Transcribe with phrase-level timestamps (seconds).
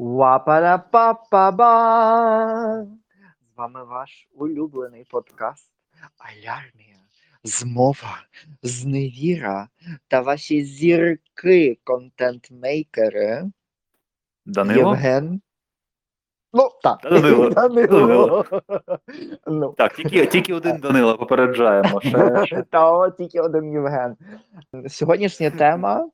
[0.00, 1.72] Уапара-па-па-ба!
[3.40, 5.70] З вами ваш улюблений подкаст
[6.18, 6.96] Алярмія,
[7.44, 8.18] Змова,
[8.62, 9.68] Зневіра
[10.08, 13.50] та ваші зірки, контент-мейкери
[14.46, 14.90] Данило?
[14.90, 15.40] Євген.
[16.52, 16.98] Ну, так.
[17.10, 17.50] Данило.
[17.50, 18.44] Данило.
[19.46, 22.00] Ну, Так, тільки, тільки один Данило, попереджаємо.
[22.00, 22.64] Ще.
[22.70, 24.16] Та от тільки один Євген.
[24.88, 26.10] Сьогоднішня тема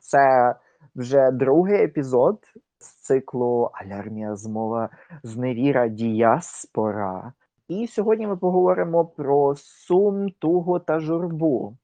[0.00, 0.54] це
[0.94, 2.38] вже другий епізод
[2.78, 4.88] з циклу Алярмія змова
[5.22, 7.32] зневіра діаспора.
[7.68, 11.76] І сьогодні ми поговоримо про сум, тугу та журбу.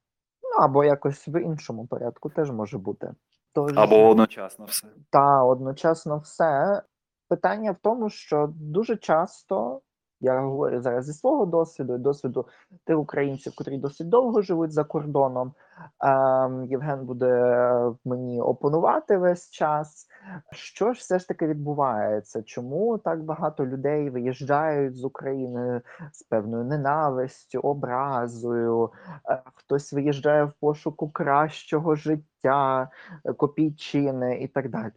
[0.42, 3.14] Ну або якось в іншому порядку теж може бути.
[3.52, 4.88] Тож, Або одночасно все.
[5.10, 6.82] та одночасно все.
[7.28, 9.80] Питання в тому, що дуже часто
[10.20, 12.46] я говорю зараз зі свого досвіду, досвіду
[12.84, 15.52] тих українців, котрі досить довго живуть за кордоном.
[16.00, 20.06] Ем, Євген буде мені опонувати весь час.
[20.52, 22.42] Що ж все ж таки відбувається?
[22.42, 28.90] Чому так багато людей виїжджають з України з певною ненавистю, образою?
[29.28, 32.90] Е, Хтось виїжджає в пошуку кращого життя,
[33.24, 34.92] е, копійчини і так далі.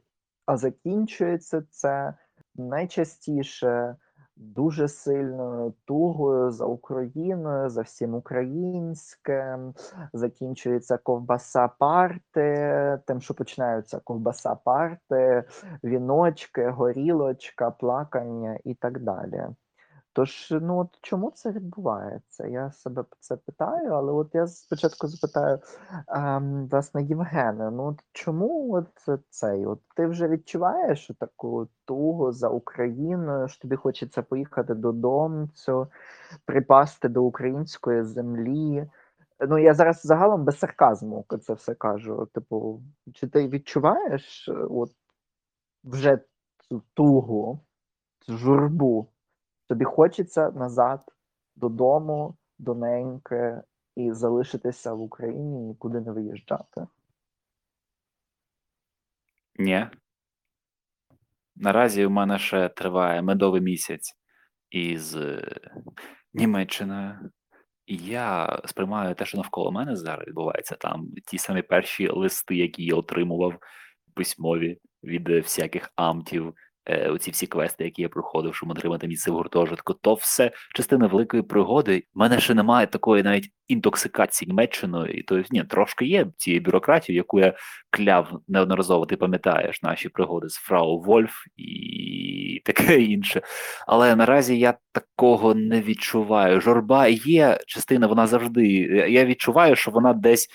[0.46, 2.14] А закінчується це
[2.56, 3.96] найчастіше
[4.40, 9.74] дуже сильною тугою за Україною, за всім українським.
[10.14, 15.44] Закінчується ковбаса парти, тим, що починаються ковбаса парти,
[15.84, 19.48] віночки, горілочка, плакання і так далі.
[20.18, 22.48] Тож, ну от чому це відбувається?
[22.48, 25.60] Я себе це питаю, але от я спочатку запитаю
[26.08, 28.88] ем, власне Євгена, ну от чому от
[29.30, 29.66] цей?
[29.66, 35.50] От ти вже відчуваєш таку тугу за Україною, що тобі хочеться поїхати додому,
[36.46, 38.90] припасти до української землі?
[39.40, 42.28] Ну, я зараз загалом без сарказму це все кажу.
[42.34, 42.82] Типу,
[43.14, 44.92] чи ти відчуваєш от
[45.84, 46.20] вже
[46.70, 47.60] цю тугу,
[48.20, 49.08] цю журбу?
[49.68, 51.02] Тобі хочеться назад
[51.56, 53.62] додому, до неньки,
[53.96, 56.88] і залишитися в Україні, нікуди не виїжджати.
[59.56, 59.88] Ні.
[61.56, 64.14] Наразі у мене ще триває медовий місяць
[64.70, 65.60] із е,
[66.34, 67.32] Німеччиною.
[67.86, 72.86] І я сприймаю те, що навколо мене зараз відбувається там ті самі перші листи, які
[72.86, 73.54] я отримував
[74.14, 76.54] письмові від е, всяких амтів,
[76.90, 81.08] е, оці всі квести, які я проходив, щоб отримати місце в гуртожитку, то все частина
[81.08, 82.04] великої пригоди.
[82.16, 87.16] У мене ще немає такої навіть інтоксикації Німеччиною, і то ні, трошки є цієї бюрократії,
[87.16, 87.54] яку я
[87.90, 89.06] кляв неодноразово.
[89.06, 93.42] Ти пам'ятаєш наші пригоди з Фрау Вольф і таке інше.
[93.88, 96.62] Але наразі я такого не відчуваю.
[96.62, 98.68] Журба є частина, вона завжди.
[99.10, 100.50] Я відчуваю, що вона десь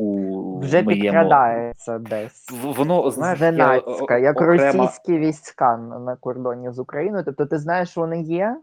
[0.00, 2.46] у Вже моєму підкрадається десь.
[2.76, 7.24] Воно знаєш, Зненацька, о- як окремо- російські війська на, на кордоні з Україною.
[7.24, 8.56] Тобто ти знаєш, вони є,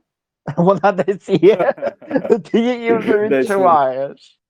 [0.58, 1.74] вона десь є,
[2.52, 4.42] ти її вже відчуваєш.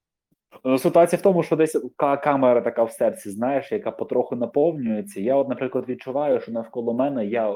[0.64, 1.78] Ну, ситуація в тому, що десь
[2.24, 5.22] камера така в серці, знаєш, яка потроху наповнюється.
[5.22, 7.56] Я, от, наприклад, відчуваю, що навколо мене я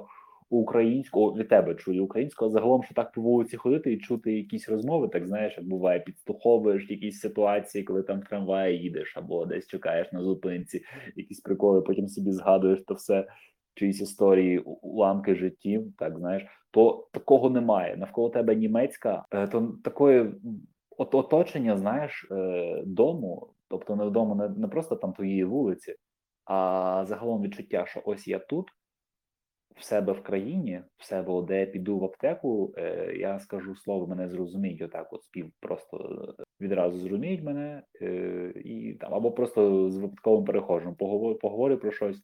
[0.51, 5.07] українського від тебе чую українського, загалом, що так по вулиці ходити і чути якісь розмови,
[5.07, 10.11] так знаєш, як буває, підслуховуєш якісь ситуації, коли там в трамваї їдеш або десь чекаєш
[10.11, 10.85] на зупинці,
[11.15, 13.27] якісь приколи, потім собі згадуєш то все,
[13.73, 17.97] чиїсь історії, уламки життів, так знаєш, то такого немає.
[17.97, 20.31] Навколо тебе німецька, е, то такої
[20.97, 25.95] от оточення, знаєш, е, дому, тобто не вдома, не, не просто там твоєї вулиці,
[26.45, 28.67] а загалом відчуття, що ось я тут,
[29.75, 34.07] в себе в країні, в себе, де я піду в аптеку, е, я скажу слово,
[34.07, 35.97] мене зрозуміють, отак от спів просто
[36.39, 41.91] е, відразу зрозуміють мене, е, і там або просто з випадковим перехожим поговорю, поговорю про
[41.91, 42.21] щось.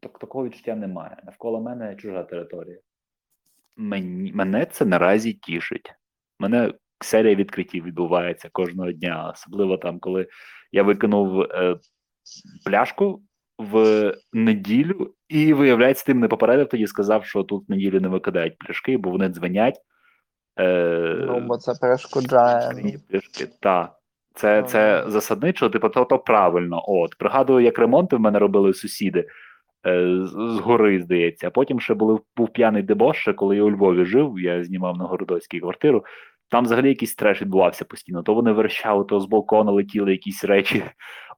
[0.00, 1.16] Так, такого відчуття немає.
[1.24, 2.78] Навколо мене чужа територія.
[3.76, 5.94] Мені, мене це наразі тішить.
[6.38, 10.26] Мене серія відкриттів відбувається кожного дня, особливо там, коли
[10.72, 11.76] я викинув е,
[12.64, 13.22] пляшку
[13.58, 18.58] в неділю, і виявляється, тим не попередив тоді сказав, що тут в неділю не викидають
[18.58, 19.78] пляшки, бо вони дзвонять.
[20.60, 22.98] Е, Ну, бо це перешкоджає.
[23.10, 23.48] Пляшки.
[23.60, 23.92] Так.
[24.34, 25.10] Це, Ну, це ну.
[25.10, 26.82] засадничо, типу, то, то правильно.
[26.86, 27.18] От.
[27.18, 29.28] Пригадую, як ремонти в мене робили сусіди
[29.86, 31.46] е, з, з гори, здається.
[31.46, 34.96] А потім ще були, був п'яний дебош, ще коли я у Львові жив, я знімав
[34.96, 36.04] на Городоцькій квартиру.
[36.50, 38.22] Там взагалі якийсь треш відбувався постійно.
[38.22, 40.84] То вони верещали, то з балкона летіли якісь речі.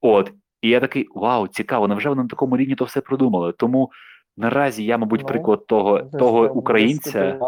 [0.01, 0.33] От.
[0.65, 3.53] І я такий: вау, цікаво, невже вони на такому рівні то все продумали?
[3.53, 3.91] Тому
[4.37, 7.39] наразі я, мабуть, Ну, приклад того, того українця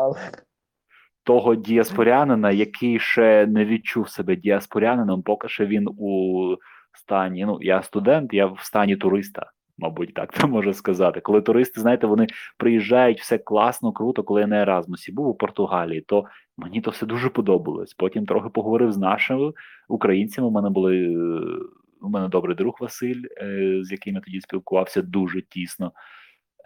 [1.22, 6.56] того діаспорянина, який ще не відчув себе діаспорянином, поки що він у
[6.92, 7.44] стані.
[7.46, 9.50] Ну, я студент, я в стані туриста.
[9.78, 11.20] мабуть, так це можна сказати.
[11.20, 12.26] Коли туристи, знаєте, вони
[12.58, 16.24] приїжджають, все класно, круто, коли я на Еразмусі був у Португалії, то
[16.56, 17.94] мені то все дуже подобалось.
[17.94, 19.52] Потім трохи поговорив з нашими
[19.88, 20.48] українцями.
[20.48, 25.02] У мене були е, у мене добрий друг Василь, е, з яким я тоді спілкувався
[25.02, 25.92] дуже тісно,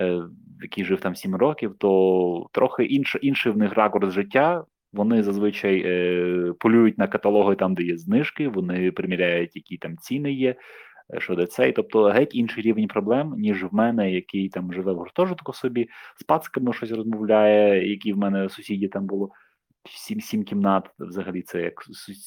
[0.00, 0.22] е,
[0.62, 4.64] який жив там сім років, то трохи інше, інший в них ракурс життя.
[4.92, 10.32] Вони зазвичай е, полюють на каталоги там, де є знижки, вони приміряють, які там ціни
[10.32, 10.54] є,
[11.18, 11.72] що де цей.
[11.72, 16.22] Тобто геть інший рівень проблем, ніж в мене, який там живе в гуртожитку собі, з
[16.22, 19.30] пацками щось розмовляє, які в мене сусіді там було.
[19.88, 21.82] Сім сім кімнат, взагалі, це як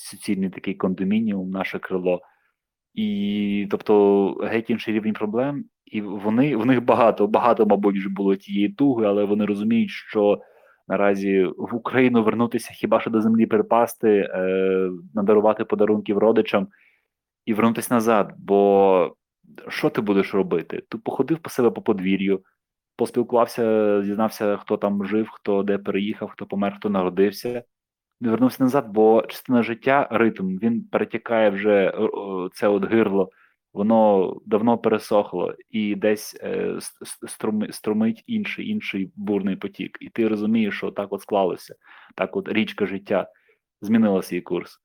[0.10, 2.22] суцільний такий кондомініум, наше крило.
[2.94, 8.36] І тобто геть інший рівень проблем, і вони в них багато, багато, мабуть, вже було
[8.36, 10.42] тієї туги, але вони розуміють, що
[10.88, 16.68] наразі в Україну вернутися хіба що до землі припасти, е, надарувати подарунків родичам
[17.46, 18.34] і вернутися назад.
[18.38, 19.16] Бо
[19.68, 20.84] що ти будеш робити?
[20.90, 22.44] Ти походив по себе по подвір'ю,
[22.96, 27.64] поспілкувався, дізнався, хто там жив, хто де переїхав, хто помер, хто народився.
[28.30, 33.30] Вернувся назад, бо частина життя, ритм, він перетікає вже о, це от гирло,
[33.74, 39.98] воно давно пересохло, і десь е, с- с- струми, струмить інший, інший бурний потік.
[40.02, 41.76] І ти розумієш, що так от склалося,
[42.16, 43.28] так от річка життя
[43.82, 44.78] змінила свій курс,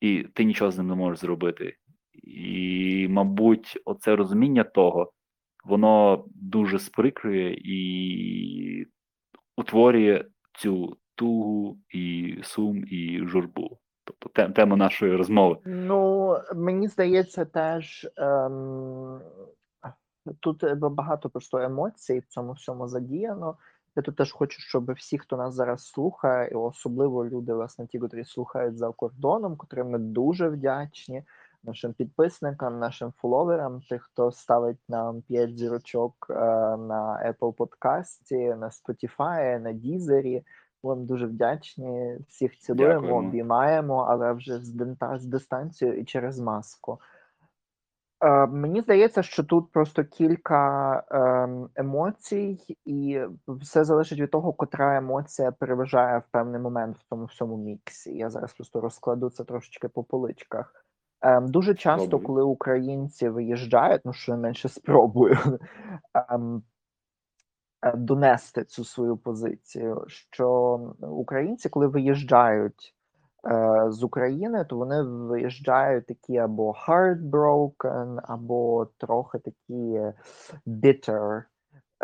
[0.00, 1.76] і ти нічого з ним не можеш зробити.
[2.22, 5.12] І, мабуть, оце розуміння того,
[5.64, 8.86] воно дуже сприкрує і
[9.56, 10.24] утворює
[10.58, 13.78] цю тугу і сум, і журбу.
[14.04, 15.56] Тобто те- тема нашої розмови.
[15.64, 19.20] Ну, мені здається, теж ем,
[20.40, 23.56] тут е, багато просто емоцій в цьому всьому задіяно.
[23.96, 27.98] Я тут теж хочу, щоб всі, хто нас зараз слухає, і особливо люди, власне, ті,
[27.98, 31.22] котрі слухають за кордоном, котрим ми дуже вдячні,
[31.62, 36.34] нашим підписникам, нашим фоловерам, тих, хто ставить нам 5 зірочок е,
[36.76, 40.42] на Apple подкасті, на Spotify, на Дізері.
[40.86, 42.18] Вам дуже вдячні.
[42.28, 43.28] Всіх цілуємо, Дякуємо.
[43.28, 46.98] обіймаємо, але вже з, дента- з дистанцією і через маску.
[48.24, 54.96] Е, мені здається, що тут просто кілька ем, емоцій, і все залежить від того, котра
[54.96, 58.16] емоція переважає в певний момент в тому всьому міксі.
[58.16, 60.86] Я зараз просто розкладу це трошечки по поличках.
[61.20, 65.38] Ем, дуже часто, коли українці виїжджають, ну щонайменше спробую,
[66.30, 66.75] ем, е,
[67.94, 72.94] донести цю свою позицію, що українці, коли виїжджають
[73.46, 80.00] е, з України, то вони виїжджають такі або heartbroken, або трохи такі
[80.66, 81.42] bitter.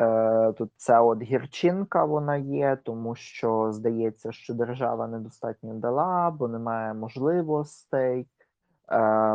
[0.01, 6.49] Е, Тут ця от гірчинка вона є, тому що здається, що держава недостатньо дала, бо
[6.49, 8.27] немає можливостей, е,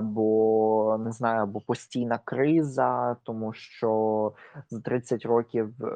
[0.02, 4.32] бо не знаю, або постійна криза, тому що
[4.70, 5.88] за 30 років е,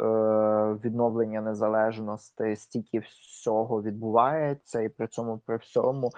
[0.85, 6.11] відновлення незалежності стільки всього відбувається, і при цьому при всьому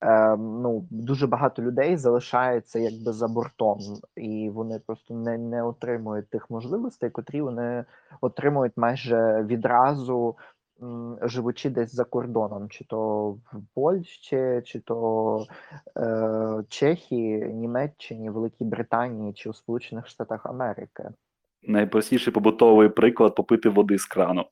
[0.00, 3.78] е, ну дуже багато людей залишається якби за бортом,
[4.16, 7.84] і вони просто не, не отримують тих можливостей, котрі вони
[8.20, 10.36] отримують майже відразу.
[11.22, 15.46] Живучи десь за кордоном, чи то в Польщі, чи то
[15.96, 21.04] е, Чехії, Німеччині, Великій Британії чи у Сполучених Штатах Америки.
[21.62, 24.44] Найпростіший побутовий приклад попити води з крану.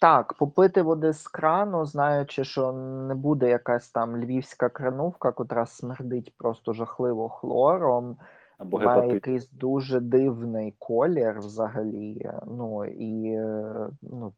[0.00, 6.34] Так, попити води з крану, знаючи, що не буде якась там львівська кранувка, котра смердить
[6.36, 8.16] просто жахливо хлором,
[8.58, 12.30] Або має якийсь дуже дивний колір взагалі.
[12.46, 14.32] Ну і е, ну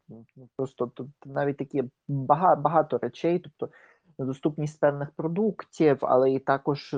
[0.55, 3.69] просто тут навіть такі багато, багато речей, тобто
[4.19, 6.95] недоступність певних продуктів, але і також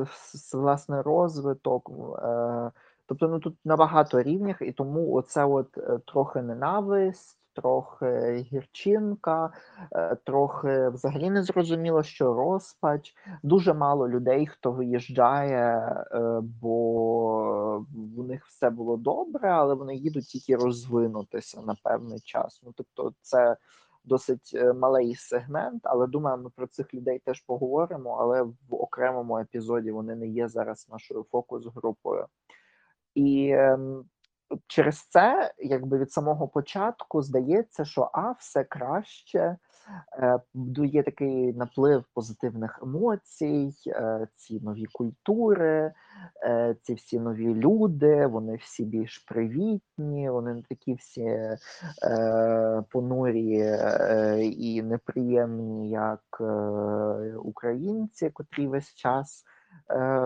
[0.54, 1.92] власне розвиток.
[2.24, 2.72] Е,
[3.06, 7.43] тобто, ну тут на багато рівнях, і тому оце от е, трохи ненависть.
[7.54, 9.54] Трохи гірчинка,
[9.92, 13.16] е, трохи взагалі не зрозуміло, що розпач.
[13.44, 15.78] Дуже мало людей, хто виїжджає,
[16.12, 17.86] е, бо
[18.18, 22.62] у них все було добре, але вони їдуть тільки розвинутися на певний час.
[22.64, 23.58] Ну тобто, це
[24.04, 28.18] досить е, малий сегмент, але думаю, ми про цих людей теж поговоримо.
[28.20, 32.26] Але в окремому епізоді вони не є зараз нашою фокус-групою.
[33.16, 34.06] І ем,
[34.68, 39.58] через це, якби від самого початку, здається, що а все краще.
[40.20, 40.40] Е,
[40.86, 45.94] Є такий наплив позитивних емоцій, е, ці нові культури,
[46.44, 51.40] е, ці всі нові люди, вони всі більш привітні, вони не такі всі
[52.90, 53.78] понурі
[54.42, 56.42] і неприємні, як
[57.44, 59.46] українці, котрі весь час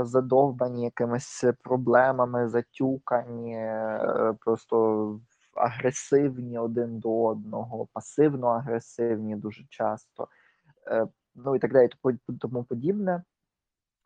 [0.02, 5.20] задовбані якимись проблемами, затюкані, е, просто
[5.56, 10.28] агресивні один до одного, пасивно-агресивні дуже часто,
[10.88, 11.90] е, ну і так далі,
[12.40, 13.24] тому подібне.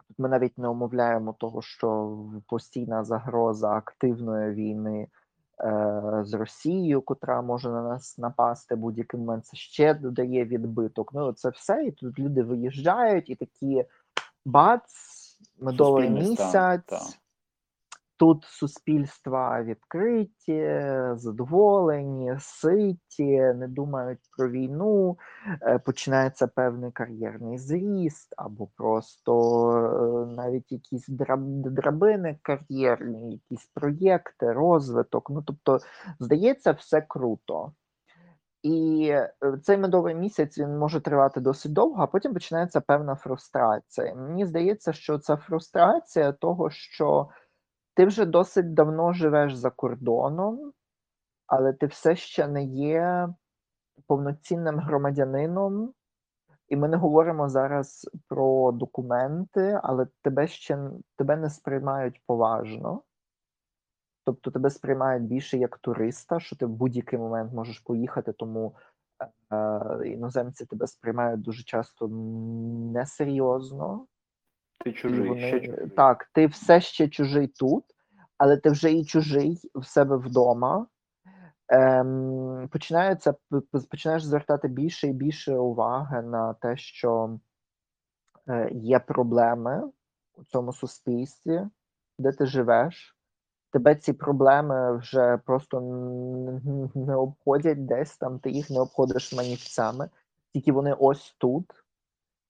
[0.07, 2.17] Тут ми навіть не умовляємо того, що
[2.47, 5.07] постійна загроза активної війни
[5.59, 11.13] е, з Росією, котра може на нас напасти будь-який момент, це ще додає відбиток.
[11.13, 13.85] Ну це все, і тут люди виїжджають, і такі
[14.45, 15.20] бац,
[15.61, 16.51] медовий місяць.
[16.87, 17.01] так.
[18.17, 20.81] Тут суспільства відкриті,
[21.15, 25.17] задоволені, ситі, не думають про війну,
[25.61, 29.33] е, починається певний кар'єрний зріст, або просто
[29.71, 35.29] е, навіть якісь драб- драбини кар'єрні, якісь проєкти, розвиток.
[35.29, 35.79] Ну тобто,
[36.19, 37.71] здається, все круто.
[38.63, 44.15] І е, цей медовий місяць він може тривати досить довго, а потім починається певна фрустрація.
[44.15, 47.29] Мені здається, що це фрустрація того, що
[47.93, 50.73] ти вже досить давно живеш за кордоном,
[51.47, 53.29] але ти все ще не є
[54.07, 55.93] повноцінним громадянином.
[56.67, 60.79] І ми не говоримо зараз про документи, але тебе ще
[61.17, 63.03] тебе не сприймають поважно.
[64.25, 68.75] Тобто тебе сприймають більше як туриста, що ти в будь-який момент можеш поїхати, тому
[69.19, 72.07] е, е, іноземці тебе сприймають дуже часто
[72.93, 74.05] несерйозно.
[74.79, 75.89] Ти чужий, вони ще чужий.
[75.89, 77.83] так, ти все ще чужий тут,
[78.37, 80.87] але ти вже і чужий в себе вдома.
[81.67, 83.33] Ем, починається
[83.89, 87.39] починаєш звертати більше і більше уваги на те, що
[88.47, 89.91] е, є проблеми
[90.33, 91.61] у цьому суспільстві,
[92.19, 93.17] де ти живеш.
[93.71, 95.81] Тебе ці проблеми вже просто
[96.95, 100.09] не обходять десь там, ти їх не обходиш манівцями,
[100.53, 101.81] тільки вони ось тут.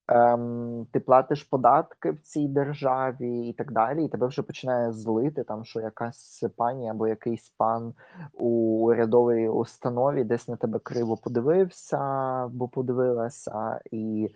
[0.08, 5.44] Ем, ти платиш податки в цій державі і так далі, і тебе вже починає злити,
[5.44, 7.94] там, що якась пані або якийсь пан
[8.34, 8.50] у
[8.86, 14.30] урядовій установі десь на тебе криво подивився або подивилася, і,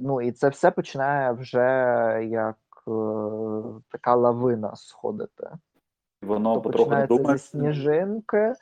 [0.00, 1.60] ну, і це все починає вже
[2.30, 2.56] як
[2.88, 2.92] е,
[3.90, 5.50] така лавина сходити.
[6.22, 7.38] Воно То потроху думає.
[7.38, 8.54] зі сніжинки,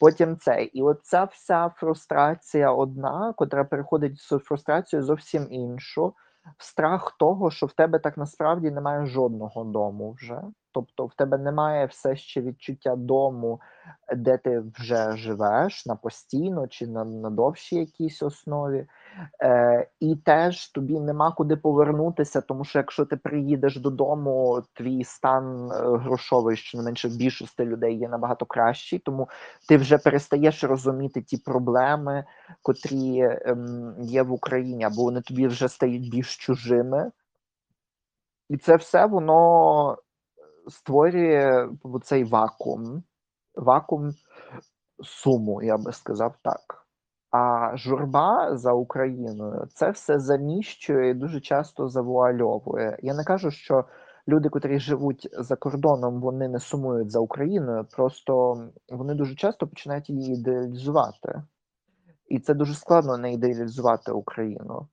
[0.00, 0.64] потім цей.
[0.66, 6.14] І оця вся фрустрація одна, котра переходить в фрустрацію зовсім іншу,
[6.58, 10.42] в страх того, що в тебе так насправді немає жодного дому вже.
[10.72, 13.60] Тобто в тебе немає все ще відчуття дому,
[14.16, 18.86] де ти вже живеш на постійно чи на, на довшій якійсь основі.
[19.42, 25.70] Е, і теж тобі нема куди повернутися, тому що якщо ти приїдеш додому, твій стан
[25.72, 29.28] е, грошовий, що не менше більшості людей є набагато кращий, тому
[29.68, 32.24] ти вже перестаєш розуміти ті проблеми,
[32.62, 37.10] котрі ем, є в Україні, або вони тобі вже стають більш чужими.
[38.48, 39.98] І це все воно
[40.68, 41.68] створює
[42.02, 43.02] цей вакуум,
[43.54, 44.10] вакуум
[45.04, 46.85] суму, я би сказав так.
[47.30, 52.98] А журба за Україною це все заміщує і дуже часто завуальовує.
[53.02, 53.84] Я не кажу, що
[54.28, 60.10] люди, котрі живуть за кордоном, вони не сумують за Україною, просто вони дуже часто починають
[60.10, 61.42] її ідеалізувати.
[62.28, 64.88] І це дуже складно не ідеалізувати Україну,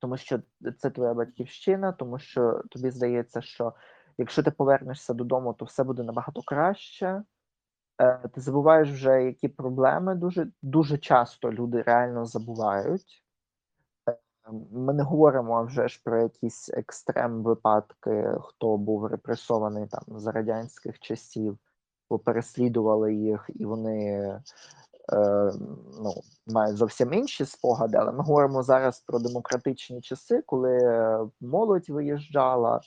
[0.00, 0.38] тому що
[0.78, 3.72] це твоя батьківщина, тому що тобі здається, що
[4.18, 7.22] якщо ти повернешся додому, то все буде набагато краще.
[8.00, 13.24] Е, Ти забуваєш вже, які проблеми дуже дуже часто люди реально забувають.
[14.08, 14.16] Е,
[14.72, 20.98] Ми не говоримо вже ж про якісь екстрем випадки, хто був репресований там за радянських
[20.98, 21.58] часів,
[22.10, 24.04] бо переслідували їх, і вони
[25.12, 25.52] е,
[26.02, 26.14] ну,
[26.46, 27.96] мають зовсім інші спогади.
[27.96, 30.78] Але ми говоримо зараз про демократичні часи, коли
[31.40, 32.80] молодь виїжджала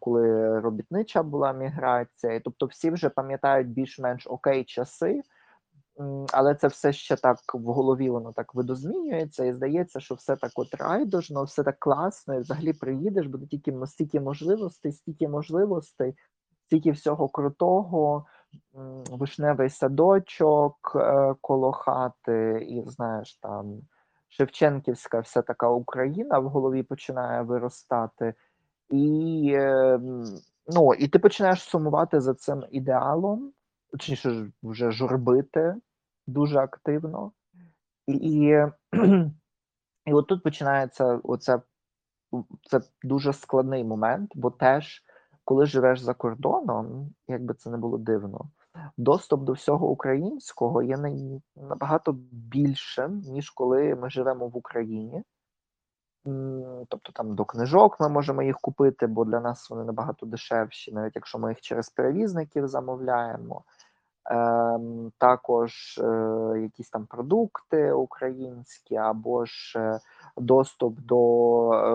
[0.00, 5.22] коли робітнича була міграція, тобто всі вже пам'ятають більш-менш окей часи,
[6.32, 10.52] але це все ще так в голові воно так видозмінюється, і здається, що все так
[10.54, 16.14] от райдужно, все так класно, і взагалі приїдеш, буде тільки стільки можливостей, стільки можливостей,
[16.66, 18.26] стільки всього крутого.
[19.10, 23.80] Вишневий садочок е, коло хати, і знаєш там
[24.28, 28.34] Шевченківська вся така Україна в голові починає виростати.
[28.90, 30.00] І, е,
[30.66, 33.52] ну, і ти починаєш сумувати за цим ідеалом,
[33.90, 35.74] точніше вже журбити
[36.26, 37.32] дуже активно.
[38.06, 38.14] І,
[40.06, 41.62] і, от тут починається оце,
[42.70, 45.02] це дуже складний момент, бо теж,
[45.44, 48.50] коли живеш за кордоном, як би це не було дивно,
[48.96, 50.96] доступ до всього українського є
[51.56, 55.22] набагато більшим, ніж коли ми живемо в Україні.
[56.88, 61.16] Тобто там до книжок ми можемо їх купити, бо для нас вони набагато дешевші, навіть
[61.16, 63.64] якщо ми їх через перевізників замовляємо.
[64.30, 70.00] Ем, також е, якісь там продукти українські, або ж е,
[70.36, 71.92] доступ до, е,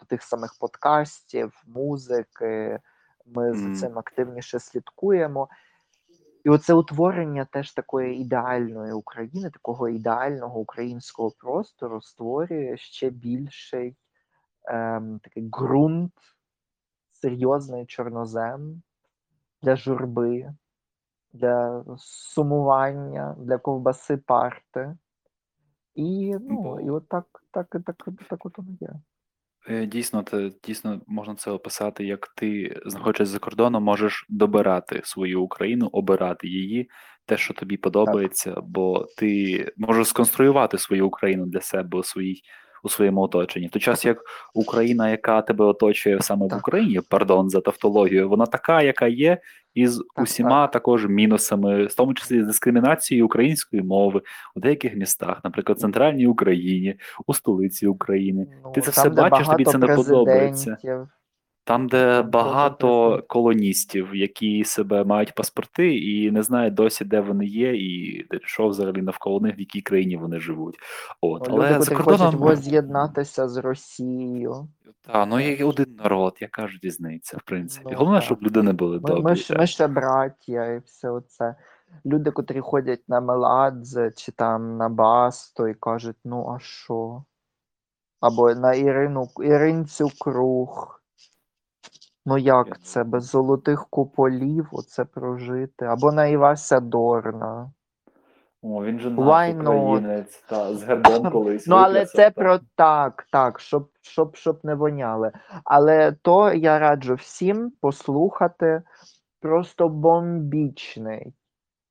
[0.00, 2.78] до тих самих подкастів, музики.
[3.26, 3.74] Ми Мгм.
[3.74, 5.48] за цим активніше слідкуємо.
[6.44, 13.96] І оце утворення теж такої ідеальної України, такого ідеального українського простору створює ще більший
[14.64, 16.12] ем, такий ґрунт,
[17.10, 18.82] серйозний чорнозем
[19.62, 20.54] для журби,
[21.32, 24.96] для сумування, для ковбаси парти.
[25.94, 27.96] І ну, і от так, так, так,
[28.28, 28.90] так, от воно є.
[29.68, 35.42] Е, Дійсно, це дійсно можна це описати, як ти, знаходячись за кордоном, можеш добирати свою
[35.42, 36.90] Україну, обирати її,
[37.26, 42.42] те, що тобі подобається, бо ти можеш сконструювати свою Україну для себе у своїй
[42.84, 43.66] у своєму оточенні.
[43.66, 44.18] В той час як
[44.54, 49.38] Україна, яка тебе оточує саме в Україні, пардон за тавтологію, вона така, яка є,
[49.74, 54.22] із усіма також мінусами, в тому числі з дискримінацією української мови
[54.56, 56.94] у деяких містах, наприклад, в центральній Україні,
[57.26, 58.46] у столиці України.
[58.64, 60.76] Ну, Ти це там, все бачиш, тобі це не подобається.
[61.64, 67.74] Там, де багато колоністів, які себе мають паспорти і не знають досі, де вони є,
[67.76, 70.76] і що взагалі навколо них, в якій країні вони живуть.
[71.20, 74.68] От, Ну, Люди, за кордоном воз'єднатися з Росією.
[75.00, 77.88] та, ну є один народ, яка ж різниця, в принципі.
[77.92, 78.24] Ну, Головне, так.
[78.24, 79.22] щоб люди не були Ми, добрі.
[79.22, 81.54] ми, ж, ми ще браття і все оце.
[82.06, 87.24] Люди, котрі ходять на Меладзе чи там на Басто і кажуть, ну а що?
[88.20, 90.98] Або на Ірину, Іринцю Круг.
[92.26, 93.04] Ну як це?
[93.04, 95.84] Без золотих куполів оце прожити?
[95.84, 97.72] Або на Івася Дорна.
[98.62, 101.66] О, він же наш українець, та, з гербом колись.
[101.66, 102.34] Ну, але це так.
[102.34, 105.32] про так, так, щоб, щоб, щоб не воняли.
[105.64, 108.82] Але то я раджу всім послухати
[109.40, 111.34] просто бомбічний.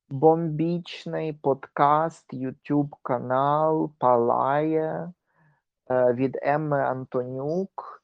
[0.09, 5.11] Бомбічний подкаст, YouTube канал Палає
[5.91, 8.00] е, від Емми Антонюк.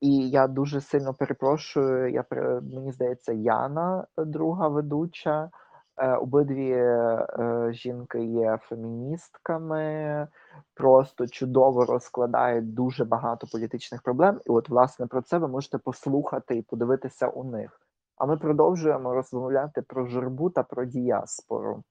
[0.00, 2.12] І я дуже сильно перепрошую.
[2.12, 2.24] Я
[2.62, 5.50] мені здається, Яна, е, друга ведуча.
[5.96, 10.28] Е, Обидві е, жінки є феміністками,
[10.74, 14.40] просто чудово розкладають дуже багато політичних проблем.
[14.46, 17.80] І от, власне, про це ви можете послухати і подивитися у них.
[18.16, 21.82] А ми продовжуємо розмовляти про журбу та про діаспору.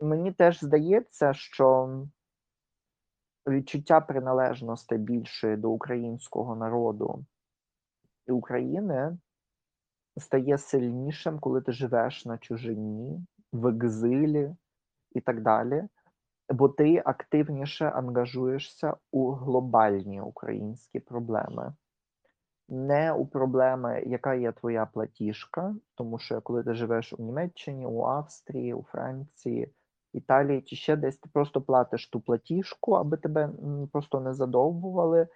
[0.00, 1.88] Мені теж здається, що
[3.48, 7.24] відчуття приналежності більшої до українського народу
[8.26, 9.18] і України
[10.16, 14.54] стає сильнішим, коли ти живеш на чужині, в екзилі
[15.12, 15.84] і так далі,
[16.48, 21.74] бо ти активніше ангажуєшся у глобальні українські проблеми.
[22.68, 28.02] Не у проблеми, яка є твоя платіжка, тому що коли ти живеш у Німеччині, у
[28.02, 29.72] Австрії, у Франції,
[30.12, 33.50] Італії чи ще десь, ти просто платиш ту платіжку, аби тебе
[33.92, 35.28] просто не задовбували.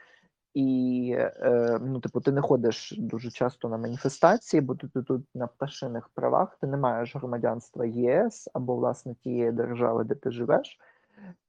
[0.55, 5.27] І е, ну, типу, ти не ходиш дуже часто на маніфестації, бо ти ти тут
[5.35, 10.79] на пташиних правах, ти не маєш громадянства ЄС або власне тієї держави, де ти живеш.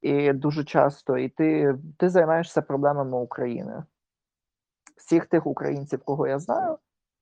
[0.02, 3.84] І дуже часто і ти, ти займаєшся проблемами України.
[4.96, 6.78] Всіх тих українців, кого я знаю,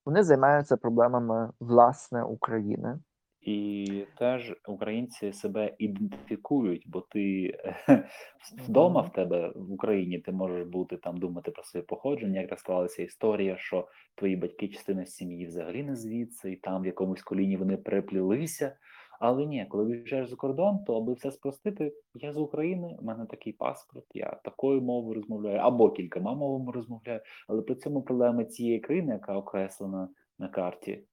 [0.06, 2.98] вони займаються проблемами власне України.
[3.42, 7.55] І теж українці себе ідентифікують, бо ти
[8.68, 13.02] вдома в тебе в Україні ти можеш бути там, думати про своє походження, як розклалася
[13.02, 17.76] історія, що твої батьки частина сім'ї взагалі не звідси, і там в якомусь коліні вони
[17.76, 18.76] переплілися.
[19.20, 23.26] Але ні, коли виїжджаєш за кордон, то аби все спростити, я з України, у мене
[23.26, 28.81] такий паспорт, я такою мовою розмовляю, або кількома мовами розмовляю, але при цьому проблеми цієї
[28.81, 31.05] країни, яка окреслена на карті,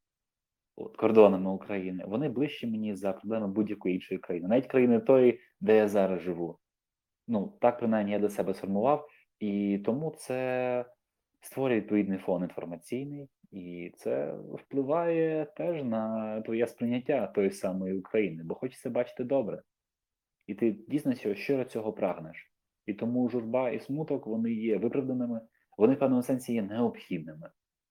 [0.85, 5.87] кордонами України, вони ближчі мені за проблеми будь-якої іншої країни, навіть країни тої, де я
[5.87, 6.59] зараз живу.
[7.27, 9.07] Ну, так принаймні я для себе сформував,
[9.39, 10.85] і тому це
[11.41, 18.55] створює відповідний фон інформаційний, і це впливає теж на твоє сприйняття тої самої України, бо
[18.55, 19.61] хочеться бачити добре.
[20.47, 22.53] І ти дійсно щиро цього прагнеш.
[22.85, 25.41] І тому журба і смуток вони є виправданими,
[25.77, 27.49] вони в певному сенсі є необхідними.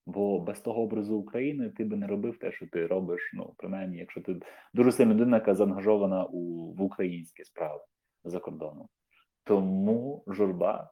[0.09, 3.99] Бо без того образу України ти би не робив те, що ти робиш, ну, принаймні,
[3.99, 4.41] якщо ти
[4.75, 7.81] дуже сильна людина, яка заангажована у, в українські справи
[8.25, 8.89] за кордоном.
[9.45, 10.91] Тому журба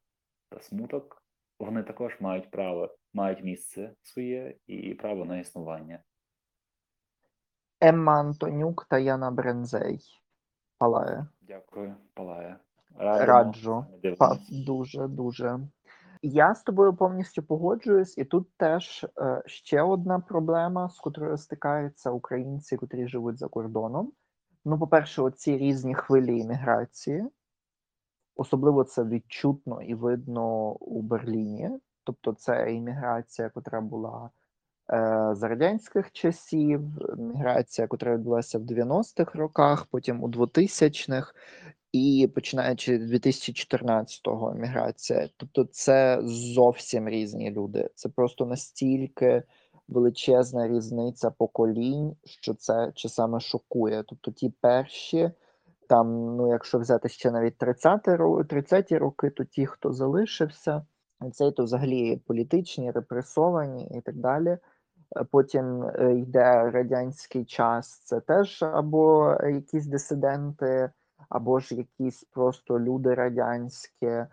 [0.51, 1.23] та смуток
[1.61, 6.03] вони також мають право, мають місце своє і право на існування.
[7.81, 10.01] Емма Антонюк та Яна Брензей.
[10.79, 11.27] Палає.
[11.41, 11.95] Дякую.
[12.97, 13.27] Радимо.
[13.27, 13.87] Раджу.
[14.19, 15.61] Па- Дуже, дуже.
[16.23, 22.11] Я з тобою повністю погоджуюсь, і тут теж е, ще одна проблема, з котрою стикаються
[22.11, 24.13] українці, котрі живуть за кордоном.
[24.65, 27.25] Ну, по-перше, оці різні хвилі імміграції,
[28.37, 31.71] особливо це відчутно і видно у Берліні.
[32.05, 34.31] Тобто, це імміграція, котра була
[34.93, 36.81] е, з радянських часів,
[37.19, 41.35] міграція, котра відбулася в 90-х роках, потім у 2000-х,
[41.97, 45.29] і починаючи з 2014-го міграція.
[45.37, 47.91] Тобто, це зовсім різні люди.
[47.95, 49.43] Це просто настільки
[49.89, 54.05] величезна різниця поколінь, що це часами шокує.
[54.09, 55.31] Тобто, ті перші.
[55.89, 60.87] Там, ну, якщо взяти ще навіть 30 ро- 30-ті роки, то ті, хто залишився,
[61.33, 64.59] цей то взагалі політичні, репресовані і так далі.
[65.31, 70.91] Потім е, йде радянський час, це теж або якісь дисиденти,
[71.29, 74.25] або ж якісь просто люди радянські,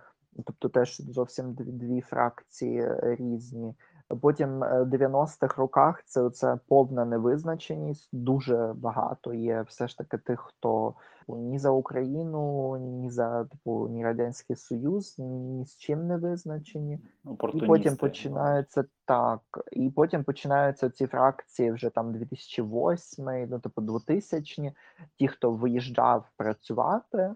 [0.46, 3.74] тобто теж зовсім дві, фракції різні.
[4.22, 8.10] Потім е, в 90-х роках це оце повна невизначеність.
[8.12, 10.94] Дуже багато є все ж таки тих, хто
[11.28, 17.00] ні за Україну, ні за типу ні Радянський Союз, ні з чим не визначені.
[17.54, 24.72] І потім починається так, і потім починаються ці фракції вже там 2008, ну типу 2000
[25.18, 27.34] ті, хто виїжджав працювати,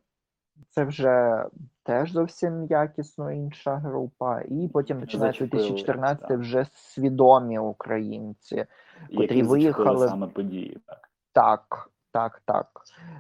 [0.70, 1.46] це вже
[1.84, 4.41] теж зовсім якісно інша група.
[4.41, 6.39] І потім починається Зачепили, 2014 так.
[6.39, 8.56] вже свідомі українці.
[9.10, 10.08] які котрі виїхали.
[10.08, 10.78] саме події.
[10.86, 11.00] Так.
[11.34, 12.67] Так, так, так.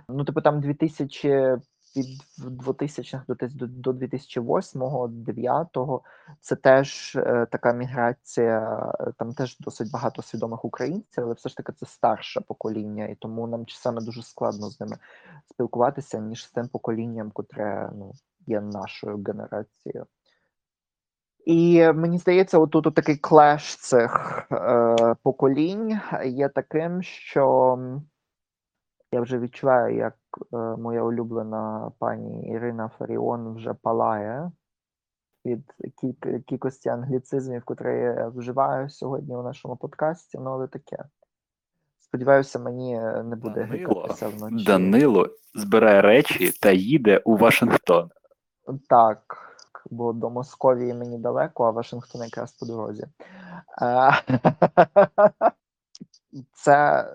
[0.09, 1.57] Ну, типу, там 2000
[1.97, 6.01] від 2000-х до, тис- до, до 2008-го, 9-го,
[6.41, 11.57] це теж е, така міграція, е, там теж досить багато свідомих українців, але все ж
[11.57, 14.97] таки це старше покоління, і тому нам часами дуже складно з ними
[15.45, 18.11] спілкуватися, ніж з тим поколінням, котре ну,
[18.47, 20.05] є нашою генерацією.
[21.45, 27.77] І мені здається, отут такий клеш цих е, поколінь є таким, що
[29.11, 30.15] я вже відчуваю, як
[30.53, 34.51] е, моя улюблена пані Ірина Фаріон вже палає
[35.45, 40.97] від кіль- кількості англіцизмів, котрі я вживаю сьогодні у нашому подкасті, ну але таке.
[41.99, 44.65] Сподіваюся, мені не буде гикатися вночі.
[44.65, 48.09] Данило збирає речі та їде у Вашингтон.
[48.89, 49.37] Так,
[49.89, 53.03] бо до Московії мені далеко, а Вашингтон якраз по дорозі.
[56.53, 57.07] Це,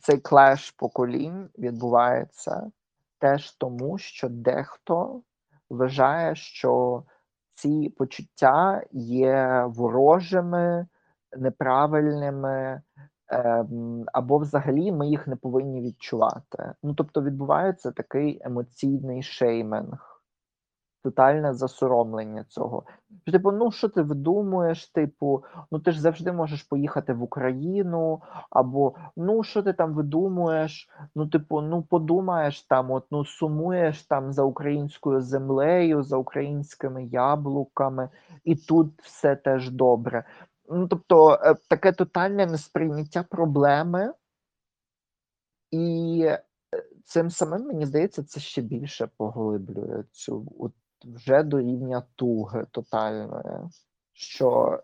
[0.00, 2.70] цей клеш поколінь відбувається
[3.18, 5.22] теж тому, що дехто
[5.70, 7.02] вважає, що
[7.54, 10.86] ці почуття є ворожими,
[11.36, 12.82] неправильними,
[13.28, 16.72] ем, або взагалі ми їх не повинні відчувати.
[16.82, 20.13] Ну тобто відбувається такий емоційний шейминг
[21.04, 22.82] тотальне засоромлення цього.
[23.32, 24.86] Типу, ну що ти видумуєш?
[24.86, 30.88] Типу, ну ти ж завжди можеш поїхати в Україну, або ну що ти там видумуєш?
[31.14, 38.08] Ну, типу, ну подумаєш там, от ну сумуєш там за українською землею, за українськими яблуками,
[38.44, 40.24] і тут все теж добре.
[40.68, 44.12] Ну, тобто, е, таке тотальне несприйняття проблеми,
[45.70, 46.42] і е,
[47.04, 50.72] цим самим, мені здається, це ще більше поглиблює цю от
[51.04, 53.68] вже до рівня туги тотальної,
[54.12, 54.82] що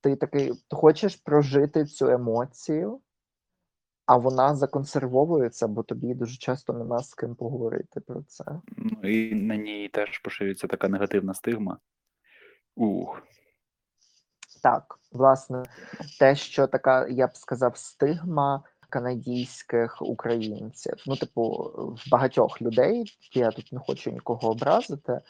[0.00, 3.00] ти такий ти хочеш прожити цю емоцію,
[4.06, 8.44] а вона законсервовується, бо тобі дуже часто нема з ким поговорити про це.
[8.76, 11.78] Ну і на ній теж поширюється така негативна стигма.
[12.76, 13.22] Ух.
[14.62, 15.62] Так, власне,
[16.18, 18.62] те, що така, я б сказав, стигма
[18.96, 20.94] канадійських українців.
[21.06, 21.42] Ну, типу,
[21.76, 23.04] в багатьох людей,
[23.34, 25.20] я тут не хочу нікого образити,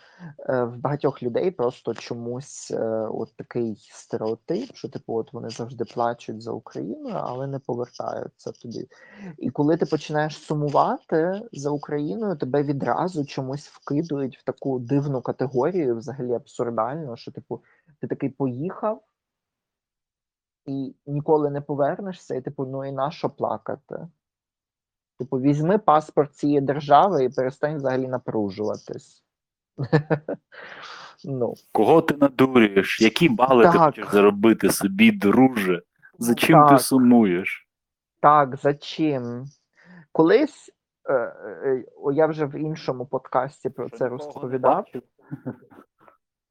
[0.49, 5.85] е, в багатьох людей просто чомусь е, от такий стереотип, що типу, от вони завжди
[5.85, 8.89] плачуть за Україну, але не повертаються туди.
[9.39, 15.97] І коли ти починаєш сумувати за Україною, тебе відразу чомусь вкидують в таку дивну категорію,
[15.97, 17.63] взагалі абсурдально, що типу,
[18.01, 19.03] ти такий поїхав
[20.67, 24.09] і ніколи не повернешся, і типу, ну і на що плакати?
[25.19, 29.25] Типу, візьми паспорт цієї держави і перестань взагалі напружуватись.
[31.25, 33.01] ну, Кого ти надурюєш?
[33.01, 35.83] Які бали ти хочеш заробити собі, друже?
[36.19, 37.67] За чим ти сумуєш?
[38.27, 39.45] так, за чим?
[40.13, 40.71] Колись
[41.09, 44.87] е, е, я вже в іншому подкасті про це розповідав.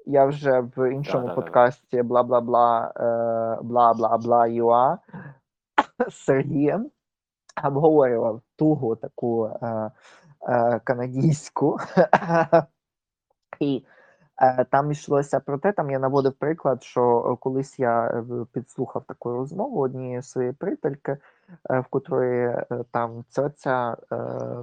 [0.05, 1.41] Я вже в іншому Да-да-да.
[1.41, 4.97] подкасті бла бла бла е, бла бла бла юа
[6.09, 6.89] з Сергієм
[7.63, 9.91] обговорював тугу таку е,
[10.49, 11.77] е, канадійську
[13.59, 13.85] І
[14.41, 19.31] е, там йшлося про те, там я наводив приклад, що колись я е, підслухав таку
[19.31, 21.17] розмову однієї своєї приятельки, е,
[21.69, 24.15] в котрої е, там цьоця е,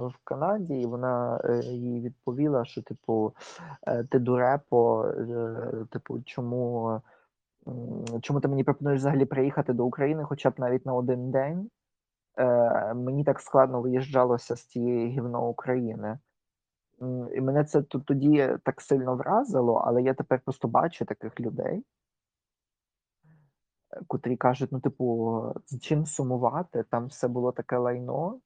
[0.07, 3.33] в Канаді, і вона е, їй відповіла, що типу,
[3.87, 7.01] е, ти дурепо, е, типу, чому,
[8.21, 11.69] чому ти мені пропонуєш взагалі приїхати до України, хоча б навіть на один день.
[12.37, 16.19] Е, мені так складно виїжджалося з тієї гівно України.
[17.35, 21.83] І мене це тоді так сильно вразило, але я тепер просто бачу таких людей, е,
[24.07, 26.83] котрі кажуть: ну, типу, з чим сумувати?
[26.83, 28.39] Там все було таке лайно,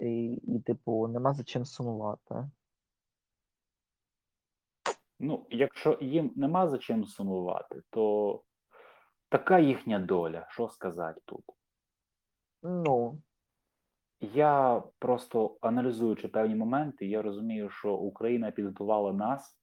[0.00, 2.50] і, і типу, нема за чим сумувати.
[5.20, 8.42] Ну, якщо їм нема за чим сумувати, то
[9.28, 11.44] така їхня доля, що сказати тут.
[12.62, 13.22] Ну,
[14.20, 19.58] Я просто аналізуючи певні моменти, я розумію, що Україна підготувала нас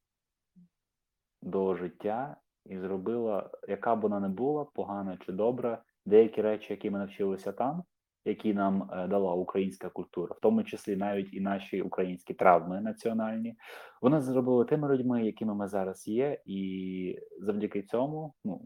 [1.42, 6.90] до життя і зробила, яка б вона не була, погана чи добра, деякі речі, які
[6.90, 7.84] ми навчилися там,
[8.26, 13.56] які нам е, дала українська культура, в тому числі навіть і наші українські травми національні,
[14.02, 18.62] вони зробили тими людьми, якими ми зараз є, і завдяки цьому, ну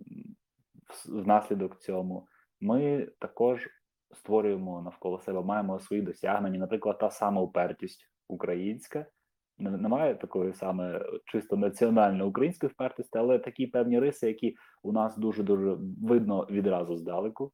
[1.07, 2.27] внаслідок цьому,
[2.61, 3.69] ми також
[4.11, 9.05] створюємо навколо себе, маємо свої досягнення, наприклад, та сама упертість українська.
[9.59, 15.17] Не- Немає такої саме чисто національної української впертості, але такі певні риси, які у нас
[15.17, 17.51] дуже дуже видно відразу здалеку.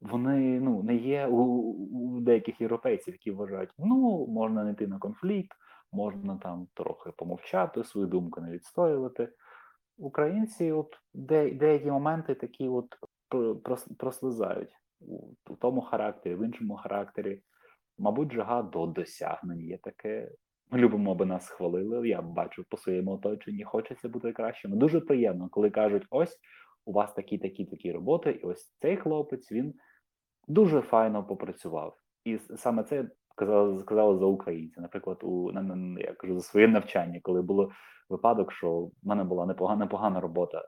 [0.00, 1.42] Вони ну не є у,
[1.92, 5.56] у деяких європейців, які вважають, ну можна не йти на конфлікт,
[5.92, 9.32] можна там трохи помовчати, свою думку не відстоювати.
[9.98, 12.86] Українці, от де, деякі моменти такі от
[13.98, 14.70] прослизають
[15.50, 17.42] у тому характері, в іншому характері.
[17.98, 20.30] Мабуть, жага до досягнень є таке.
[20.72, 22.08] Любимо, аби нас хвалили.
[22.08, 24.76] Я бачу по своєму оточенні, хочеться бути кращими.
[24.76, 26.38] Дуже приємно, коли кажуть: ось
[26.84, 29.74] у вас такі, такі, такі роботи, і ось цей хлопець він
[30.48, 31.96] дуже файно попрацював.
[32.24, 34.80] І саме це казали, сказали за українця.
[34.80, 35.52] Наприклад, у
[35.98, 37.70] я кажу за своє навчання, коли було
[38.08, 40.62] випадок, що в мене була непогана, непогана робота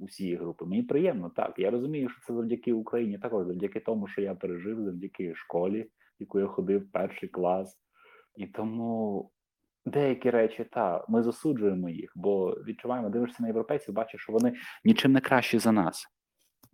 [0.00, 0.64] усієї групи.
[0.64, 1.54] Мені приємно, так.
[1.58, 5.90] Я розумію, що це завдяки Україні, також завдяки тому, що я пережив, завдяки школі, в
[6.20, 7.76] яку я ходив, перший клас.
[8.36, 9.30] І тому
[9.86, 15.12] деякі речі, та, ми засуджуємо їх, бо відчуваємо, дивишся на європейців, бачиш, що вони нічим
[15.12, 16.06] не кращі за нас.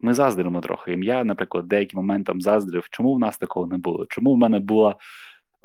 [0.01, 0.91] Ми заздримо трохи.
[0.91, 1.03] їм.
[1.03, 4.07] Я, наприклад, деяким моментам заздрив, чому в нас такого не було?
[4.07, 4.97] Чому в мене була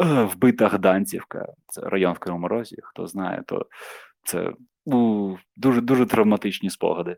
[0.02, 3.66] е, вбита Гданцівка, це район в Кривому Розі, хто знає, то
[4.24, 4.54] це
[4.86, 7.18] у, дуже дуже травматичні спогади.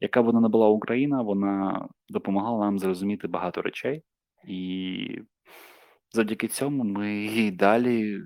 [0.00, 4.02] Яка б вона не була Україна, вона допомагала нам зрозуміти багато речей,
[4.48, 5.22] і
[6.12, 8.20] завдяки цьому ми і далі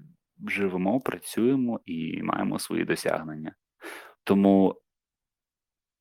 [0.46, 3.54] живемо, працюємо і маємо свої досягнення.
[4.24, 4.82] Тому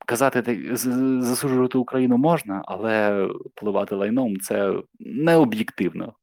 [0.06, 0.75] казати
[1.21, 6.13] засуджувати Україну можна, але впливати лайном це не об'єктивно.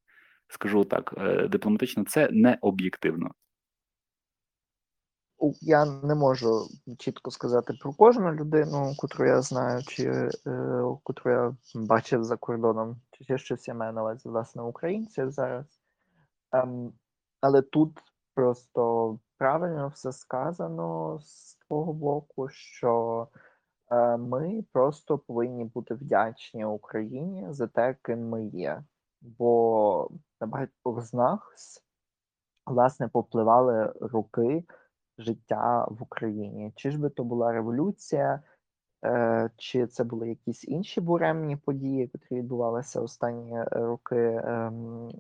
[0.49, 3.31] Скажу так, е, дипломатично, це не об'єктивно.
[5.61, 10.31] я не можу чітко сказати про кожну людину, котру я знаю, чи е,
[11.03, 15.67] котру я бачив за кордоном, чи ще щось я маю на увазі, власне, українців зараз.
[16.53, 16.93] Ем,
[17.41, 17.99] але тут
[18.35, 23.29] просто правильно все сказано з твого боку, що
[23.91, 28.83] е, ми просто повинні бути вдячні Україні за те, ким ми є.
[29.21, 31.85] Бо на багатьох з нас
[32.67, 34.65] власне попливали роки
[35.19, 36.73] життя в Україні.
[36.77, 38.43] Чи ж би то була революція,
[39.57, 45.11] чи це були якісь інші буремні події, які відбувалися останні е, роки ем,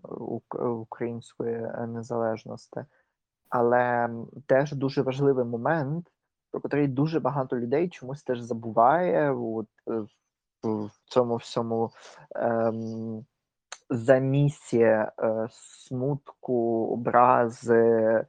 [0.89, 2.81] української е, незалежності.
[3.49, 4.11] Але
[4.47, 6.07] теж дуже важливий момент,
[6.51, 10.05] про який дуже багато людей чомусь теж забуває от, е,
[10.63, 11.91] в цьому всьому
[12.35, 13.27] ем,
[13.91, 15.13] замісі е,
[15.51, 18.27] смутку, образи, е,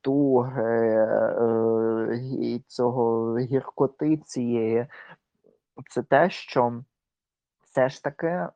[0.00, 4.86] туги е, і цього гіркоти цієї.
[5.90, 6.82] Це те, що
[7.62, 8.46] все ж таки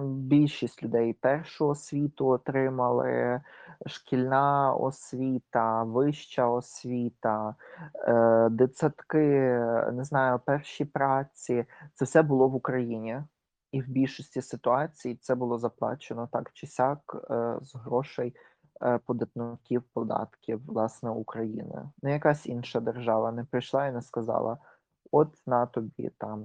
[0.00, 3.40] більшість людей першу освіту отримали,
[3.86, 7.54] шкільна освіта, вища освіта,
[8.50, 9.18] дитсадки,
[9.92, 11.64] не знаю, перші праці.
[11.94, 13.22] Це все було в Україні.
[13.72, 18.34] І в більшості ситуацій це було заплачено так чи сяк е, з грошей
[18.82, 21.90] е, податків, податків власне України.
[22.02, 24.58] Не якась інша держава не прийшла і не сказала:
[25.12, 26.44] от на тобі там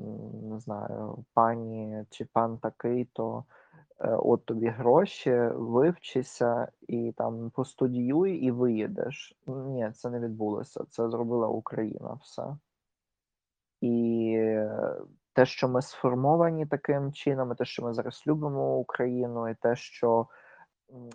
[0.49, 3.43] не знаю, пані чи пан такий, то
[3.99, 9.37] е, от тобі гроші, вивчися і там постудіюй і виїдеш.
[9.47, 10.83] Ні, це не відбулося.
[10.89, 12.57] Це зробила Україна все.
[13.81, 14.37] І
[15.38, 19.76] те, що ми сформовані таким чином, і те, що ми зараз любимо Україну, і те,
[19.76, 20.28] що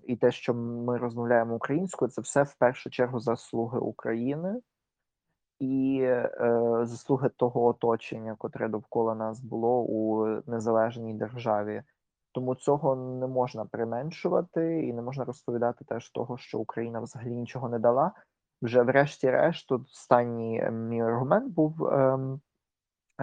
[0.04, 4.60] і те, що ми розмовляємо українською, це все в першу чергу заслуги України
[5.58, 6.30] і е,
[6.82, 11.82] заслуги того оточення, котре довкола нас було у незалежній державі.
[12.32, 17.68] Тому цього не можна применшувати і не можна розповідати теж того, що Україна взагалі нічого
[17.68, 18.12] не дала.
[18.62, 22.40] Вже врешті-решт, останній е, мій аргумент був ем,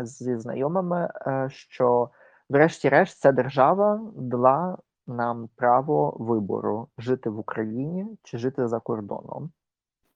[0.06, 2.10] зі знайомими, е, що
[2.50, 9.52] врешті-решт ця держава дала нам право вибору жити в Україні чи жити за кордоном.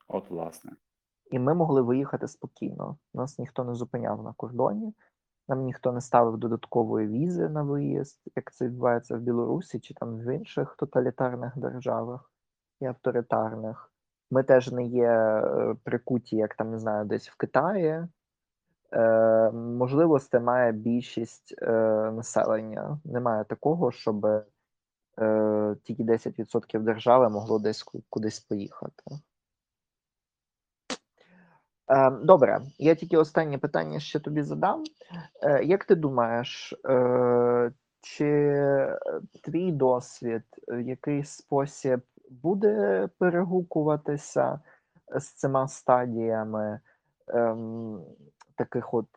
[0.08, 0.72] От, власне.
[1.32, 2.98] І ми могли виїхати спокійно.
[3.14, 4.94] Нас ніхто не зупиняв на кордоні,
[5.48, 10.18] нам ніхто не ставив додаткової візи на виїзд, як це відбувається в Білорусі чи там
[10.18, 12.32] в інших тоталітарних державах
[12.82, 13.92] і авторитарних.
[14.32, 18.08] Ми теж не є е, прикуті, як там не знаю, десь в Китаї.
[18.96, 21.72] Е, можливості має більшість е,
[22.12, 23.00] населення.
[23.06, 29.04] Немає такого, щоб е, тільки 10% держави могло десь кудись поїхати.
[32.24, 34.84] Добре, я тільки останнє питання ще тобі задам.
[35.64, 36.74] Як ти думаєш,
[38.02, 38.64] чи
[39.44, 44.60] твій досвід в якийсь спосіб буде перегукуватися
[45.16, 46.80] з цими стадіями
[47.28, 48.02] ем,
[48.56, 49.08] таких от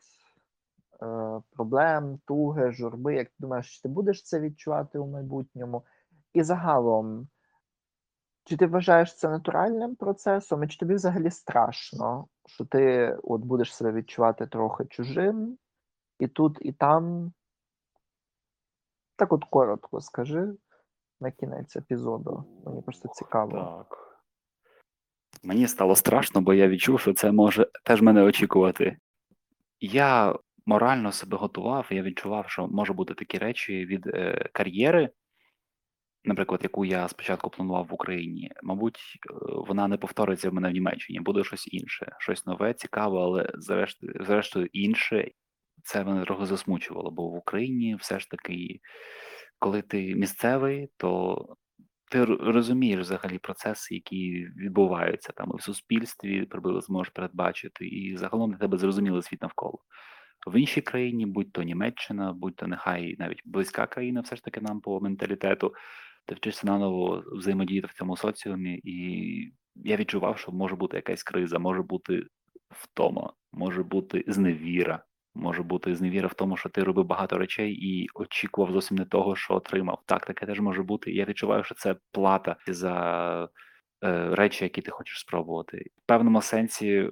[1.02, 3.14] е, проблем, туги, журби?
[3.14, 5.84] Як ти думаєш, чи ти будеш це відчувати у майбутньому?
[6.32, 7.28] І загалом,
[8.44, 13.74] чи ти вважаєш це натуральним процесом, і чи тобі взагалі страшно, що ти от будеш
[13.74, 15.58] себе відчувати трохи чужим,
[16.18, 17.32] і тут, і там?
[19.16, 20.52] Так от коротко скажи
[21.20, 22.44] на кінець епізоду.
[22.66, 23.84] Мені просто цікаво.
[23.88, 24.06] Так.
[25.42, 28.96] Мені стало страшно, бо я відчув, що це може теж мене очікувати.
[29.80, 35.10] Я морально себе готував, я відчував, що може бути такі речі від е, кар'єри,
[36.24, 38.50] наприклад, яку я спочатку планував в Україні.
[38.62, 43.20] Мабуть, е, вона не повториться в мене в Німеччині, буде щось інше, щось нове, цікаве,
[43.20, 45.30] але зрештою, зрештою інше.
[45.84, 48.80] Це мене трохи засмучувало, бо в Україні все ж таки,
[49.58, 51.36] коли ти місцевий, то
[52.10, 58.58] ти розумієш взагалі процеси, які відбуваються там в суспільстві, приблизно зможеш передбачити, і загалом для
[58.58, 59.78] тебе зрозумілий світ навколо.
[60.46, 64.60] В іншій країні, будь то Німеччина, будь то нехай навіть близька країна, все ж таки
[64.60, 65.74] нам по менталітету,
[66.26, 71.58] ти вчишся наново взаємодіяти в цьому соціумі, і я відчував, що може бути якась криза,
[71.58, 72.26] може бути
[72.70, 75.04] втома, може бути зневіра,
[75.36, 79.36] може бути зневіра в тому, що ти робив багато речей і очікував зовсім не того,
[79.36, 80.02] що отримав.
[80.06, 81.12] Так, таке теж може бути.
[81.12, 83.48] Я відчуваю, що це плата за
[84.04, 85.90] е, речі, які ти хочеш спробувати.
[85.96, 87.10] В певному сенсі е,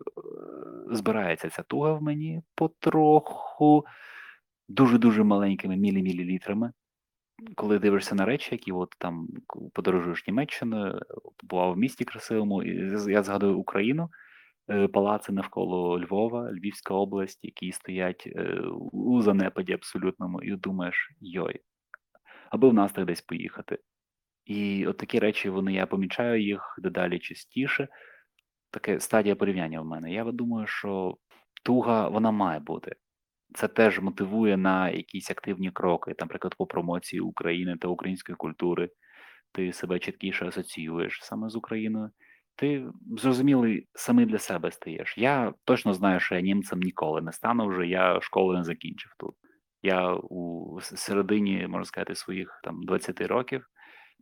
[0.90, 3.84] збирається ця туга в мені потроху,
[4.68, 6.72] дуже-дуже маленькими мілі-мілілітрами.
[7.56, 9.28] Коли дивишся на речі, які от там
[9.72, 11.00] подорожуєш Німеччиною,
[11.36, 14.10] побував в місті красивому, і я згадую Україну,
[14.92, 18.60] палаци навколо Львова, Львівська область, які стоять е,
[18.92, 21.60] у занепаді абсолютному, і думаєш, йой,
[22.50, 23.78] аби в нас так десь поїхати.
[24.44, 27.88] І от такі речі, вони я помічаю їх дедалі частіше.
[28.70, 30.12] Таке стадія порівняння в мене.
[30.12, 31.16] Я думаю, що
[31.64, 32.96] туга вона має бути.
[33.54, 38.90] Це теж мотивує на якісь активні кроки, наприклад, по промоції України та української культури.
[39.52, 42.10] Ти себе чіткіше асоціюєш саме з Україною.
[42.56, 42.86] Ти
[43.18, 45.18] зрозумілий самий для себе стаєш.
[45.18, 47.86] Я точно знаю, що я німцем ніколи не стану вже.
[47.86, 49.34] Я школу не закінчив тут.
[49.82, 53.68] Я у середині, можна сказати, своїх там 20 років,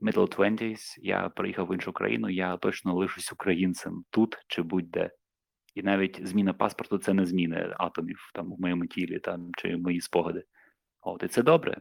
[0.02, 5.10] middle 20s, я приїхав в іншу країну, я точно лишусь українцем тут чи будь-де.
[5.74, 10.00] І навіть зміна паспорту це не зміни атомів там в моєму тілі там, чи мої
[10.00, 10.44] спогади.
[11.00, 11.80] От, і це добре.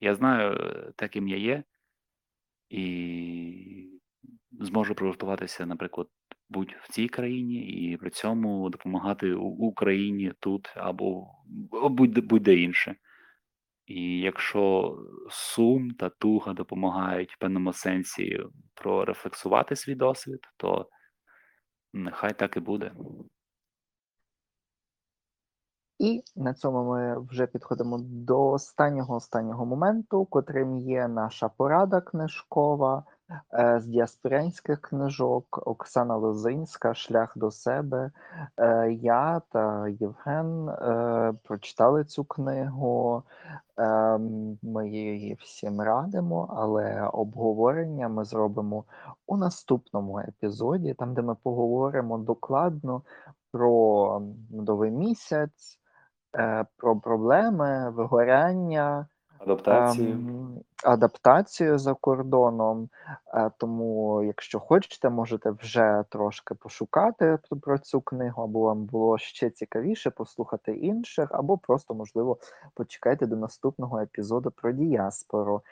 [0.00, 1.64] Я знаю е, те, я є,
[2.68, 3.93] і
[4.60, 6.08] зможу прилаштуватися, наприклад,
[6.48, 11.26] будь в цій країні, і при цьому допомагати Україні тут або
[11.90, 12.96] будь-де інше.
[13.86, 14.96] І якщо
[15.30, 18.40] сум та туга допомагають в певному сенсі
[18.74, 20.88] прорефлексувати свій досвід, то
[21.92, 22.92] нехай так і буде.
[25.98, 33.04] І на цьому ми вже підходимо до останнього останнього моменту, котрим є наша порада книжкова.
[33.58, 38.10] Е, з діаспорянських книжок, Оксана Лозинська «Шлях до себе».
[38.56, 43.22] Е, Я та Євген е, прочитали цю книгу.
[43.76, 48.84] Ем, Ми її всім радимо, але обговорення ми зробимо
[49.26, 53.02] у наступному епізоді, там, де ми поговоримо докладно
[53.52, 55.78] про медовий місяць,
[56.76, 59.06] про проблеми, вигоряння,
[59.38, 60.18] Адаптацію.
[60.84, 62.88] Адаптацію за кордоном.
[63.34, 69.18] Е, Тому, якщо хочете, можете вже трошки пошукати про- про цю книгу, або вам було
[69.18, 72.38] ще цікавіше послухати інших, або просто, можливо,
[72.74, 75.62] почекайте до наступного епізоду про діаспору.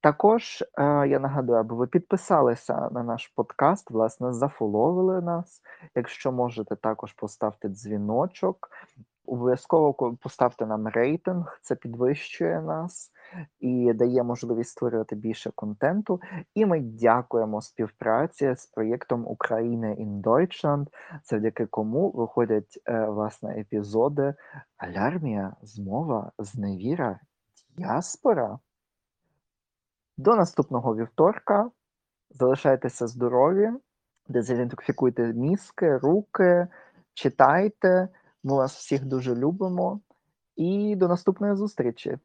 [0.00, 5.62] Також е, я нагадую, аби ви підписалися на наш подкаст, власне, зафоловили нас.
[5.94, 8.70] Якщо можете, також поставте дзвіночок.
[9.26, 13.10] Обов'язково поставте нам рейтинг, це підвищує нас
[13.60, 16.20] і дає можливість створювати більше контенту.
[16.54, 20.86] І ми дякуємо співпраці з проєктом України in Deutschland,
[21.24, 24.34] завдяки кому виходять е, власне епізоди
[24.76, 27.20] Алярмія, змова, зневіра,
[27.76, 28.58] діаспора.
[30.16, 31.70] До наступного вівторка.
[32.30, 33.70] Залишайтеся здорові,
[34.28, 36.68] дезінфікуйте мізки, руки,
[37.14, 38.08] читайте.
[38.44, 40.00] Ми вас всіх дуже любимо.
[40.56, 42.18] І до наступної зустрічі.